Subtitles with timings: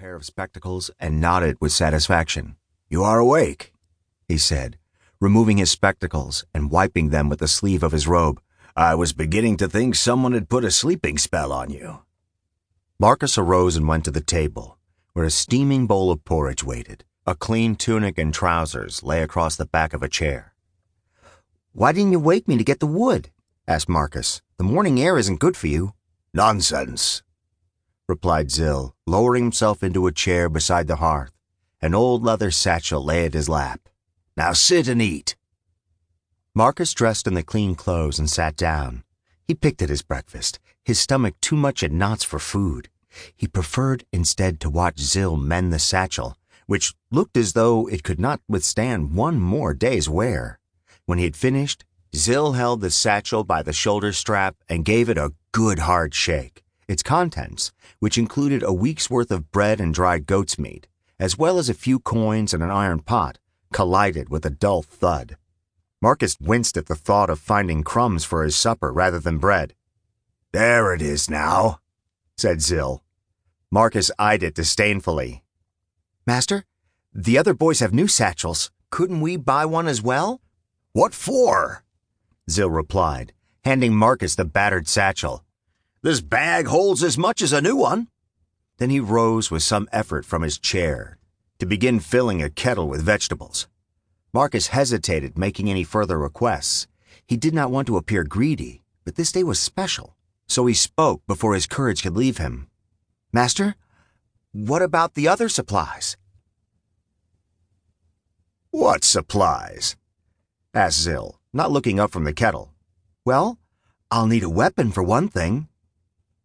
[0.00, 2.56] pair of spectacles and nodded with satisfaction.
[2.88, 3.74] You are awake,
[4.26, 4.78] he said,
[5.20, 8.40] removing his spectacles and wiping them with the sleeve of his robe.
[8.74, 11.98] I was beginning to think someone had put a sleeping spell on you.
[12.98, 14.78] Marcus arose and went to the table,
[15.12, 17.04] where a steaming bowl of porridge waited.
[17.26, 20.54] A clean tunic and trousers lay across the back of a chair.
[21.72, 23.28] Why didn't you wake me to get the wood?
[23.68, 24.40] asked Marcus.
[24.56, 25.92] The morning air isn't good for you.
[26.32, 27.22] Nonsense,
[28.10, 31.32] replied Zyll, lowering himself into a chair beside the hearth.
[31.80, 33.88] An old leather satchel lay at his lap.
[34.36, 35.36] Now sit and eat.
[36.52, 39.04] Marcus dressed in the clean clothes and sat down.
[39.46, 42.88] He picked at his breakfast, his stomach too much at knots for food.
[43.36, 48.20] He preferred instead to watch Zyll mend the satchel, which looked as though it could
[48.20, 50.58] not withstand one more day's wear.
[51.06, 55.18] When he had finished, Zyll held the satchel by the shoulder strap and gave it
[55.18, 56.64] a good hard shake.
[56.90, 60.88] Its contents, which included a week's worth of bread and dried goat's meat,
[61.20, 63.38] as well as a few coins and an iron pot,
[63.72, 65.36] collided with a dull thud.
[66.02, 69.72] Marcus winced at the thought of finding crumbs for his supper rather than bread.
[70.50, 71.78] There it is now,
[72.36, 73.04] said Zyll.
[73.70, 75.44] Marcus eyed it disdainfully.
[76.26, 76.64] Master,
[77.14, 78.72] the other boys have new satchels.
[78.90, 80.40] Couldn't we buy one as well?
[80.92, 81.84] What for?
[82.50, 85.44] Zyll replied, handing Marcus the battered satchel.
[86.02, 88.08] This bag holds as much as a new one.
[88.78, 91.18] Then he rose with some effort from his chair
[91.58, 93.68] to begin filling a kettle with vegetables.
[94.32, 96.86] Marcus hesitated making any further requests.
[97.26, 100.16] He did not want to appear greedy, but this day was special,
[100.48, 102.68] so he spoke before his courage could leave him.
[103.30, 103.74] Master,
[104.52, 106.16] what about the other supplies?
[108.70, 109.96] What supplies?
[110.72, 112.72] asked Zyll, not looking up from the kettle.
[113.26, 113.58] Well,
[114.10, 115.68] I'll need a weapon for one thing.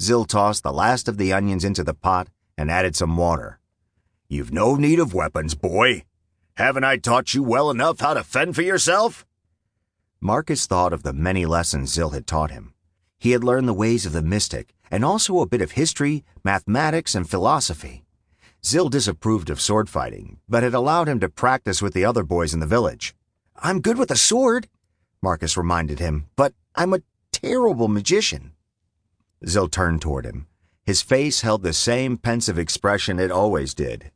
[0.00, 3.60] Zyll tossed the last of the onions into the pot and added some water.
[4.28, 6.04] You've no need of weapons, boy.
[6.54, 9.26] Haven't I taught you well enough how to fend for yourself?
[10.18, 12.72] Marcus thought of the many lessons Zyll had taught him.
[13.18, 17.14] He had learned the ways of the mystic and also a bit of history, mathematics,
[17.14, 18.04] and philosophy.
[18.64, 22.54] Zyll disapproved of sword fighting, but had allowed him to practice with the other boys
[22.54, 23.14] in the village.
[23.56, 24.68] I'm good with a sword,
[25.22, 27.02] Marcus reminded him, but I'm a
[27.32, 28.52] terrible magician.
[29.46, 30.46] Zyll turned toward him.
[30.84, 34.10] His face held the same pensive expression it always did.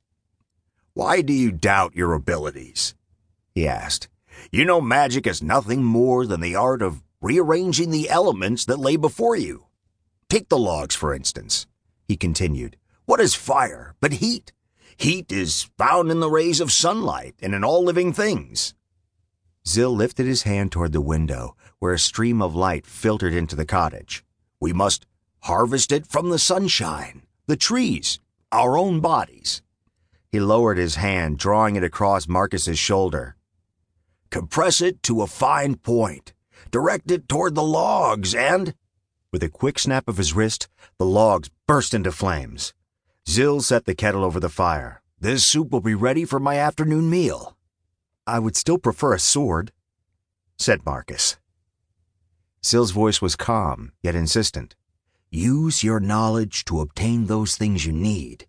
[0.93, 2.95] Why do you doubt your abilities?
[3.55, 4.09] he asked.
[4.51, 8.97] You know magic is nothing more than the art of rearranging the elements that lay
[8.97, 9.67] before you.
[10.29, 11.67] Take the logs, for instance,
[12.07, 12.77] he continued.
[13.07, 14.53] What is fire but heat?
[14.97, 18.75] Heat is found in the rays of sunlight and in all living things.
[19.67, 23.65] Zyll lifted his hand toward the window, where a stream of light filtered into the
[23.65, 24.25] cottage.
[24.61, 25.07] We must
[25.45, 28.19] harvest it from the sunshine, the trees,
[28.51, 29.61] our own bodies.
[30.33, 33.37] He lowered his hand, drawing it across Marcus's shoulder.
[34.31, 36.33] Compress it to a fine point,
[36.71, 38.75] direct it toward the logs, and.
[39.33, 40.69] With a quick snap of his wrist,
[40.99, 42.73] the logs burst into flames.
[43.29, 45.03] Zyll set the kettle over the fire.
[45.21, 47.55] This soup will be ready for my afternoon meal.
[48.27, 49.73] I would still prefer a sword,
[50.57, 51.37] said Marcus.
[52.65, 54.75] Zyll's voice was calm, yet insistent.
[55.35, 58.47] Use your knowledge to obtain those things you need,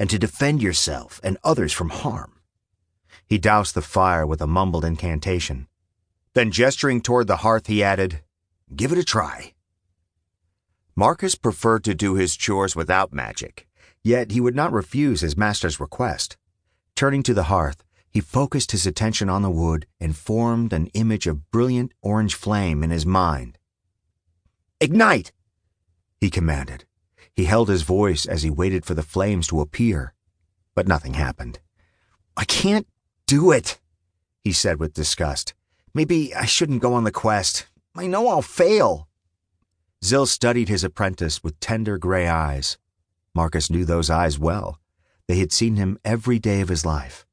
[0.00, 2.40] and to defend yourself and others from harm.
[3.24, 5.68] He doused the fire with a mumbled incantation.
[6.32, 8.22] Then, gesturing toward the hearth, he added,
[8.74, 9.54] Give it a try.
[10.96, 13.68] Marcus preferred to do his chores without magic,
[14.02, 16.36] yet he would not refuse his master's request.
[16.96, 21.28] Turning to the hearth, he focused his attention on the wood and formed an image
[21.28, 23.56] of brilliant orange flame in his mind.
[24.80, 25.30] Ignite!
[26.24, 26.86] He commanded.
[27.36, 30.14] He held his voice as he waited for the flames to appear,
[30.74, 31.58] but nothing happened.
[32.34, 32.86] I can't
[33.26, 33.78] do it,
[34.40, 35.52] he said with disgust.
[35.92, 37.66] Maybe I shouldn't go on the quest.
[37.94, 39.06] I know I'll fail.
[40.02, 42.78] Zyll studied his apprentice with tender gray eyes.
[43.34, 44.80] Marcus knew those eyes well.
[45.28, 47.26] They had seen him every day of his life.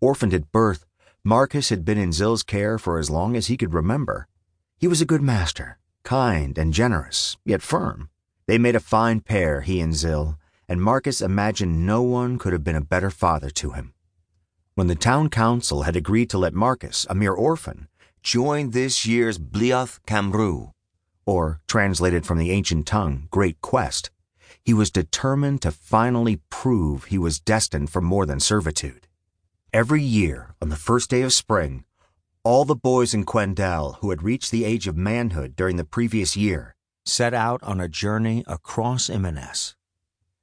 [0.00, 0.86] Orphaned at birth,
[1.24, 4.28] Marcus had been in Zyll's care for as long as he could remember.
[4.78, 8.08] He was a good master, kind and generous, yet firm.
[8.46, 10.38] They made a fine pair, he and Zyll,
[10.68, 13.92] and Marcus imagined no one could have been a better father to him.
[14.76, 17.88] When the town council had agreed to let Marcus, a mere orphan,
[18.22, 20.70] join this year's Bliath Cambrew,
[21.24, 24.10] or translated from the ancient tongue, Great Quest,
[24.64, 29.08] he was determined to finally prove he was destined for more than servitude.
[29.72, 31.84] Every year, on the first day of spring,
[32.44, 36.36] all the boys in Quendel who had reached the age of manhood during the previous
[36.36, 36.75] year
[37.06, 39.74] set out on a journey across Imanes.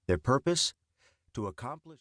[0.08, 0.74] Their purpose?
[1.34, 1.84] To accomplish